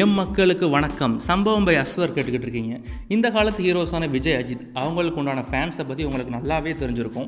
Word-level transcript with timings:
M 0.00 0.12
மக்களுக்கு 0.18 0.66
வணக்கம். 0.74 1.14
சம்பவம் 1.26 1.64
பை 1.68 1.72
அஸ்வர் 1.80 2.12
கேட்டுக்கிட்டு 2.16 2.46
இருக்கீங்க. 2.46 2.74
இந்த 3.14 3.26
காலத்து 3.34 3.64
ஹீரோஸான 3.66 4.08
விஜய் 4.14 4.36
அஜித் 4.38 4.62
அவங்களுக்கு 4.82 5.20
உண்டான 5.22 5.42
ஃபேன்ஸை 5.48 5.84
பற்றி 5.88 6.06
உங்களுக்கு 6.08 6.32
நல்லாவே 6.36 6.72
தெரிஞ்சிருக்கும். 6.82 7.26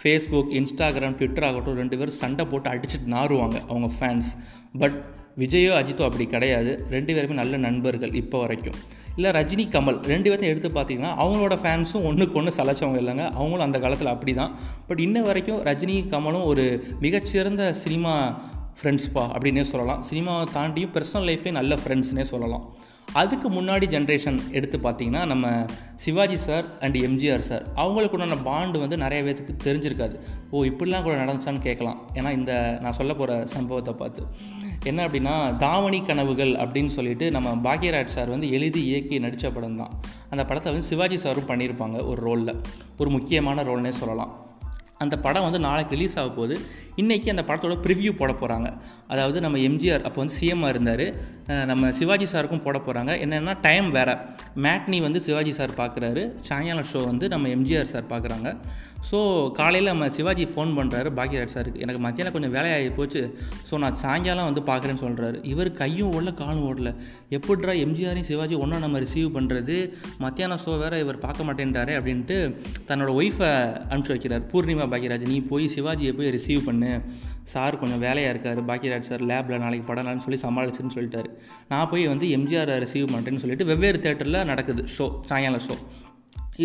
ஃபேஸ்புக் 0.00 0.50
இன்ஸ்டாகிராம் 0.60 1.14
ட்விட்டர் 1.18 1.46
ஆகட்டும் 1.48 1.78
ரெண்டு 1.82 1.98
பேரும் 2.00 2.18
சண்டை 2.20 2.44
போட்டு 2.52 2.68
அடிச்சுட்டு 2.72 3.12
நாறுவாங்க 3.16 3.56
அவங்க 3.70 3.90
ஃபேன்ஸ் 3.98 4.30
பட் 4.82 4.96
விஜயோ 5.42 5.72
அஜித்தோ 5.80 6.06
அப்படி 6.08 6.26
கிடையாது. 6.34 6.72
ரெண்டு 6.96 7.14
பேருமே 7.16 7.38
நல்ல 7.42 7.56
நண்பர்கள் 7.66 8.14
இப்போ 8.22 8.40
வரைக்கும். 8.44 8.78
இல்லை 9.16 9.32
ரஜினி 9.40 9.66
கமல் 9.76 10.00
ரெண்டு 10.12 10.28
பேர்த்தையும் 10.30 10.54
எடுத்து 10.54 10.70
பார்த்தீங்கன்னா 10.76 11.14
அவங்களோட 11.22 11.56
ஃபேன்ஸும் 11.64 12.06
ஒன்றுக்கு 12.10 12.38
ஒன்று 12.40 12.58
சலைச்சவங்க 12.60 13.00
இல்லைங்க. 13.04 13.26
அவங்களும் 13.38 13.66
அந்த 13.68 13.80
காலத்தில் 13.84 14.14
அப்படி 14.14 14.34
தான் 14.42 14.54
பட் 14.88 15.02
இன்ன 15.08 15.22
வரைக்கும் 15.30 15.60
ரஜினி 15.70 15.98
கமலும் 16.14 16.48
ஒரு 16.52 16.64
மிகச்சிறந்த 17.06 17.74
சினிமா 17.84 18.14
ஃப்ரெண்ட்ஸ்ப்பா 18.78 19.24
அப்படின்னே 19.34 19.64
சொல்லலாம். 19.72 20.04
சினிமாவை 20.10 20.44
தாண்டியும் 20.56 20.94
பர்சனல் 20.96 21.28
லைஃப்லேயும் 21.30 21.60
நல்ல 21.60 21.74
ஃப்ரெண்ட்ஸ்னே 21.82 22.26
சொல்லலாம். 22.34 22.66
அதுக்கு 23.20 23.48
முன்னாடி 23.50 23.86
ஜென்ரேஷன் 23.94 24.36
எடுத்து 24.56 24.76
பார்த்தீங்கன்னா 24.82 25.22
நம்ம 25.30 25.46
Sivaji 26.02 26.36
sir 26.44 26.66
and 26.84 26.96
MGR 27.06 27.44
sir 27.48 27.64
அவங்களுக்கு 27.82 28.16
உண்டான 28.16 28.36
பாண்டு 28.48 28.82
வந்து 28.82 28.96
நிறைய 29.04 29.20
பேர்த்துக்கு 29.26 29.54
தெரிஞ்சிருக்காது. 29.64 30.16
ஓ 30.50 30.62
இப்படிலாம் 30.70 31.06
கூட 31.06 31.14
நடந்துச்சான்னு 31.22 31.62
கேட்கலாம். 31.66 31.98
ஏன்னா 32.14 32.30
இந்த 32.38 32.52
நான் 32.84 32.96
சொல்ல 32.98 33.14
போகிற 33.20 33.38
சம்பவத்தை 33.54 33.94
பார்த்து. 34.02 34.24
என்ன 34.90 35.00
அப்படின்னா 35.06 35.34
தாவணி 35.64 35.98
கனவுகள் 36.10 36.52
அப்படின்னு 36.64 36.92
சொல்லிட்டு 36.98 37.26
நம்ம 37.36 37.48
பாக்யராஜ் 37.66 38.14
சார் 38.16 38.34
வந்து 38.34 38.50
எழுதி 38.58 38.82
இயக்கி 38.90 39.18
நடித்த 39.24 39.50
படம் 39.56 39.80
தான் 39.80 39.92
அந்த 40.32 40.42
படத்தை 40.44 40.68
வந்து 40.72 40.90
சிவாஜி 40.90 41.18
சாரும் 41.24 41.50
பண்ணியிருப்பாங்க 41.50 41.98
ஒரு 42.12 42.22
ரோலில் 42.28 42.54
ஒரு 43.00 43.10
முக்கியமான 43.16 43.64
ரோல்னே 43.70 43.92
சொல்லலாம். 44.02 44.32
அந்த 45.00 45.16
படம் 45.24 45.44
வந்து 45.44 45.58
நாளைக்கு 45.58 45.94
ரிலீஸ் 45.96 46.16
ஆக 46.20 46.30
போகுது 46.30 46.54
இன்றைக்கி 47.02 47.28
அந்த 47.32 47.42
படத்தோட 47.48 47.74
ப்ரிவ்யூ 47.84 48.10
போட 48.16 48.32
போகிறாங்க 48.32 48.68
அதாவது 49.12 49.38
நம்ம 49.44 49.58
எம்ஜிஆர் 49.68 50.02
அப்போ 50.06 50.18
வந்து 50.22 50.36
சிஎம்மாக 50.38 50.72
இருந்தார். 50.74 51.04
நம்ம 51.70 51.90
சிவாஜி 51.92 52.26
சாருக்கும் 52.32 52.62
போட 52.66 52.78
போகிறாங்க 52.78 53.12
என்னென்னா 53.24 53.54
டைம் 53.66 53.88
வேறு. 53.90 54.14
மேட்னி 54.64 55.00
வந்து 55.06 55.20
சிவாஜி 55.26 55.52
சார் 55.52 55.80
பார்க்குறாரு 55.80 56.22
சாயங்காலம் 56.48 56.88
ஷோ 56.92 57.00
வந்து 57.04 57.28
நம்ம 57.34 57.48
எம்ஜிஆர் 57.56 57.92
சார் 57.94 58.12
பார்க்குறாங்க 58.12 58.50
ஸோ 59.10 59.18
காலையில் 59.58 59.90
நம்ம 59.90 60.08
சிவாஜி 60.16 60.44
ஃபோன் 60.54 60.72
பண்ணுறாரு 60.78 61.08
பாக்யராஜ் 61.18 61.54
சாருக்கு. 61.54 61.82
எனக்கு 61.84 62.00
மத்தியானம் 62.06 62.34
கொஞ்சம் 62.34 62.52
வேலையாகி 62.56 62.90
போச்சு. 62.98 63.22
ஸோ 63.68 63.78
நான் 63.82 63.96
சாயங்காலம் 64.02 64.48
வந்து 64.48 64.62
பார்க்குறேன்னு 64.70 65.02
சொல்கிறாரு 65.04 65.38
இவர் 65.52 65.70
கையும் 65.72 66.10
ஓடல 66.16 66.34
காலும் 66.40 66.66
ஓடல. 66.70 66.90
எப்படிரா 67.36 67.74
எம்ஜிஆரையும் 67.84 68.28
சிவாஜி 68.30 68.54
ஒன்றா 68.64 68.78
நம்ம 68.84 68.98
ரிசீவ் 68.98 69.30
பண்ணுறது 69.36 69.76
மத்தியானம் 70.24 70.62
ஷோ 70.64 70.74
வேறு 70.82 70.98
இவர் 71.04 71.18
பார்க்க 71.24 71.48
மாட்டேன்ட்டாரே 71.48 71.94
அப்படின்ட்டு 72.00 72.38
தன்னோட 72.90 73.10
ஒய்ஃபை 73.20 73.50
அனுப்பிச்சி 73.90 74.14
வைக்கிறார். 74.16 74.44
பூர்ணிமா 74.52 74.86
பாக்கியராஜ் 74.94 75.26
நீ 75.32 75.40
போய் 75.52 75.66
சிவாஜியை 75.76 76.12
போய் 76.20 76.34
ரிசீவ் 76.36 76.62
பண்ணு. 76.68 76.92
சார் 77.54 77.78
கொஞ்சம் 77.78 78.02
வேலையாக 78.06 78.32
இருக்கார். 78.34 78.60
பாக்கியராஜ் 78.70 79.10
சார் 79.10 79.22
லேபில் 79.30 79.62
நாளைக்கு 79.62 79.94
படம்லான்னு 79.94 80.24
சொல்லி 80.26 80.40
சமாளிச்சுன்னு 80.46 80.94
சொல்லிட்டாரு. 80.96 81.30
நான் 81.68 81.88
போய் 81.88 82.04
வந்து 82.06 82.26
எம்ஜிஆரை 82.36 82.76
ரிசீவ் 82.78 83.12
பண்ணுறேன்னு 83.12 83.38
சொல்லிட்டு 83.38 83.64
வெவ்வேறு 83.64 83.98
தேட்டரில் 83.98 84.46
நடக்குது 84.46 84.84
ஷோ 84.96 85.06
சாயங்காலம் 85.28 85.66
ஷோ 85.66 85.76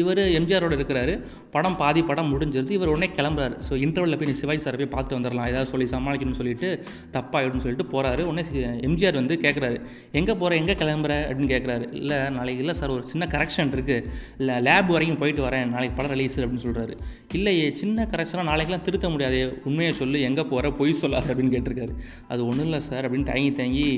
இவர் 0.02 0.22
எம்ஜிஆரோடு 0.40 0.76
இருக்கிறாரு. 0.78 1.14
படம் 1.56 1.78
பாதி 1.82 2.02
படம் 2.10 2.32
முடிஞ்சிருது. 2.34 2.72
இவர் 2.78 2.92
உடனே 2.94 3.10
கிளம்புறாரு. 3.18 3.56
ஸோ 3.68 3.74
இன்டர்வலில் 3.86 4.20
போய் 4.22 4.40
சிவாஜி 4.42 4.62
சாரை 4.66 4.78
போய் 4.82 4.94
பார்த்து 4.96 5.18
வந்துடலாம். 5.18 5.50
ஏதாவது 5.52 5.70
சொல்லி 5.74 5.88
சமாளிக்கணும்னு 5.96 6.40
சொல்லிட்டு 6.42 6.70
தப்பாயிடும்னு 7.16 7.64
சொல்லிட்டு 7.66 7.88
போகிறாரு 7.94 8.24
உடனே 8.32 8.44
எம்ஜிஆர் 8.88 9.20
வந்து 9.22 9.38
கேட்குறாரு 9.46 9.78
எங்கே 10.20 10.36
போகிற 10.42 10.58
எங்கே 10.62 10.76
கிளம்புற? 10.82 11.14
அப்படின்னு 11.28 11.52
கேட்குறாரு 11.54 11.88
இல்லை 12.02 12.18
நாளைக்கு 12.38 12.64
இல்லை 12.66 12.76
சார் 12.82 12.96
ஒரு 12.98 13.06
சின்ன 13.14 13.28
கரெக்ஷன் 13.36 13.74
இருக்குது 13.76 14.08
இல்லை 14.42 14.56
லேப் 14.68 14.92
வரைக்கும் 14.96 15.22
போயிட்டு 15.24 15.44
வரேன். 15.48 15.70
நாளைக்கு 15.76 15.98
படம் 16.00 16.14
ரிலீஸ் 16.16 16.40
அப்படின்னு 16.46 16.66
சொல்கிறாரு 16.68 16.96
இல்லையே 17.38 17.68
சின்ன 17.82 18.08
கரெக்ஷனாக 18.12 18.48
நாளைக்கெலாம் 18.52 18.86
திருத்த 18.88 19.08
முடியாது. 19.14 19.40
உண்மையை 19.70 19.94
சொல்லு. 20.02 20.18
எங்கே 20.30 20.44
போகிற 20.52 20.72
பொய் 20.82 21.00
சொல்லாது. 21.04 21.30
அப்படின்னு 21.32 21.54
கேட்டிருக்காரு. 21.56 21.94
அது 22.34 22.42
ஒன்றும் 22.50 22.68
இல்லை 22.70 22.82
சார் 22.90 23.06
அப்படின்னு 23.08 23.30
தயங்கி 23.32 23.52
தயங்கி 23.60 23.90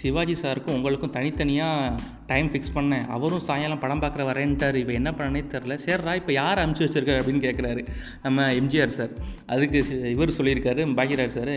சிவாஜி 0.00 0.34
சாருக்கும் 0.42 0.76
உங்களுக்கும் 0.78 1.14
தனித்தனியாக 1.18 2.00
டைம் 2.30 2.48
ஃபிக்ஸ் 2.52 2.74
பண்ணேன். 2.74 3.04
அவரும் 3.16 3.44
சாயங்காலம் 3.48 3.82
படம் 3.84 4.02
பார்க்குற 4.02 4.24
வரேன்ட்டார். 4.30 4.76
இப்போ 4.82 4.94
என்ன 5.00 5.10
பண்ணனே 5.18 5.39
தெரில 5.48 5.78
சேர்றா 5.84 6.14
இப்போ 6.14 6.32
யார் 6.32 6.58
அனுப்பிச்சி 6.58 6.86
வச்சிருக்காரு 6.86 7.20
அப்படின்னு 7.20 7.44
கேட்குறாரு 7.46 7.86
நம்ம 8.22 8.52
எம்ஜிஆர் 8.52 8.86
சார். 8.86 9.10
அதுக்கு 9.46 9.78
இவர் 10.10 10.28
சொல்லியிருக்காரு 10.28 10.82
பாக்கியராஜ் 10.94 11.36
சார் 11.36 11.52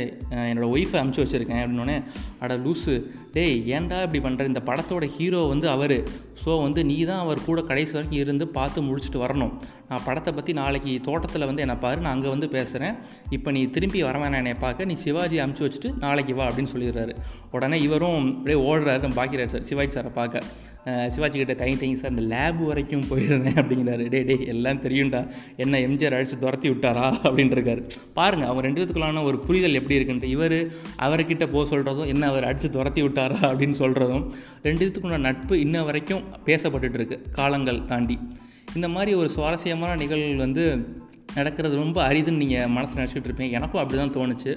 என்னோடய 0.50 0.74
ஒய்ஃபை 0.76 0.98
அனுப்பிச்சி 1.02 1.24
வச்சுருக்கேன் 1.24 1.62
அப்படின்னோடனே 1.64 1.98
அட 2.40 2.58
லூஸு 2.58 2.96
டேய் 3.36 3.56
ஏன்டா 3.76 4.00
இப்படி 4.06 4.20
பண்ணுற 4.24 4.44
இந்த 4.50 4.62
படத்தோட 4.68 5.06
ஹீரோ 5.14 5.40
வந்து 5.52 5.68
அவர். 5.76 5.96
ஸோ 6.42 6.52
வந்து 6.64 6.82
நீ 6.90 6.98
தான் 7.10 7.22
அவர் 7.24 7.40
கூட 7.48 7.60
கடைசி 7.70 7.94
வரைக்கும் 7.96 8.22
இருந்து 8.24 8.46
பார்த்து 8.58 8.82
முடிச்சுட்டு 8.88 9.20
வரணும். 9.24 9.54
நான் 9.90 10.06
படத்தை 10.08 10.32
பற்றி 10.38 10.54
நாளைக்கு 10.60 10.92
தோட்டத்தில் 11.08 11.48
வந்து 11.50 11.64
என்னை 11.66 11.76
பாரு 11.86 12.04
நான் 12.06 12.16
அங்கே 12.16 12.30
வந்து 12.34 12.50
பேசுகிறேன் 12.56 12.98
இப்போ 13.38 13.52
நீ 13.56 13.64
திரும்பி 13.78 14.02
வர 14.08 14.20
வேணாம் 14.24 14.42
என்னை 14.42 14.54
பார்க்க. 14.66 14.90
நீ 14.92 14.98
சிவாஜி 15.06 15.40
அமுச்சு 15.46 15.66
வச்சுட்டு 15.66 15.92
நாளைக்கு 16.04 16.36
வா 16.40 16.46
அப்படின்னு 16.50 16.74
சொல்லிடுறாரு. 16.76 17.16
உடனே 17.56 17.80
இவரும் 17.88 18.30
அப்படியே 18.36 18.60
ஓடுறாரு 18.68 19.12
பாக்கிறார் 19.22 19.52
சார் 19.56 19.68
சிவாஜி 19.72 19.94
சாரை 19.98 20.14
பார்க்க. 20.20 20.46
சிவாஜி 21.16 21.38
கிட்ட 21.40 21.54
தயங்கி 21.60 21.80
தயங்கி 21.82 22.00
சார் 22.00 22.12
இந்த 22.14 22.24
லேப் 22.32 22.62
வரைக்கும் 22.70 23.06
போயிருந்தேன் 23.10 23.60
அப்படிங்கிறாரு. 23.60 24.06
டே 24.14 24.20
டே 24.30 24.36
எல்லாம் 24.54 24.82
தெரியும்டா. 24.86 25.22
என்ன 25.64 25.80
எம்ஜிஆர் 25.88 26.16
அடித்து 26.18 26.38
துரத்தி 26.42 26.68
விட்டாரா? 26.72 27.06
அப்படின்ட்டுருக்காரு 27.28 27.82
பாருங்கள் 28.18 28.50
அவங்க 28.50 28.64
ரெண்டு 28.66 28.80
பேத்துக்குள்ளான 28.80 29.24
ஒரு 29.30 29.38
புரிதல் 29.46 29.80
எப்படி 29.80 29.98
இருக்குன்ட்டு. 30.00 30.32
இவர் 30.36 30.58
அவர்கிட்ட 31.06 31.46
போக 31.54 31.64
சொல்கிறதும் 31.72 32.10
என்ன 32.14 32.28
அவர் 32.32 32.48
அடித்து 32.50 32.70
துரத்தி 32.76 33.04
விட்டார் 33.06 33.22
அப்படின்னு 33.32 33.78
சொல்கிறதும் 33.84 34.26
ரெண்டு 34.62 34.86
இதுக்குள்ள 34.88 35.18
நட்பு 35.18 35.60
இன்ன 35.60 35.84
வரைக்கும் 35.84 36.24
பேசப்பட்டுட்டு 36.46 37.00
இருக்கு 37.00 37.18
காலங்கள் 37.32 37.86
தாண்டி. 37.86 38.18
இந்த 38.76 38.88
மாதிரி 38.88 39.14
ஒரு 39.14 39.30
சுவாரஸ்யமான 39.30 39.96
நிகழ்வுகள் 39.96 40.44
வந்து 40.46 40.66
நடக்கிறது 41.36 41.76
ரொம்ப 41.76 42.00
அரிதுன்னு 42.08 42.42
நீங்கள் 42.44 42.74
மனசில் 42.78 43.00
நினச்சிக்கிட்டு 43.00 43.30
இருப்பீங்க. 43.30 43.58
எனக்கும் 43.60 43.82
அப்படி 43.84 44.00
தான் 44.02 44.16
தோணுச்சு. 44.18 44.54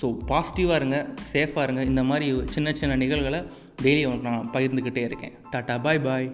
ஸோ 0.00 0.06
பாசிட்டிவாக 0.30 0.80
இருங்க 0.80 0.98
சேஃபாக 1.32 1.66
இருங்க. 1.66 1.82
இந்த 1.82 2.02
மாதிரி 2.02 2.42
சின்ன 2.54 2.72
சின்ன 2.72 2.96
நிகழ்வுகளை 2.96 3.42
டெய்லி 3.82 4.22
நான் 4.28 4.48
பகிர்ந்துக்கிட்டே 4.54 5.04
இருக்கேன். 5.10 5.32
டாட்டா 5.52 5.82
பாய் 5.82 6.00
பாய் 6.08 6.28